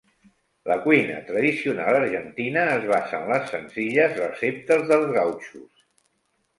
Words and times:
La 0.69 0.77
cuina 0.85 1.17
tradicional 1.27 1.97
argentina 1.99 2.65
es 2.79 2.89
basa 2.95 3.21
en 3.23 3.31
les 3.35 3.49
senzilles 3.55 4.19
receptes 4.25 4.87
dels 4.93 5.17
gautxos. 5.23 5.75